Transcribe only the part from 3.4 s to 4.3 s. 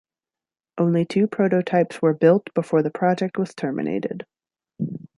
terminated.